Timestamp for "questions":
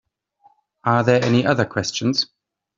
1.65-2.25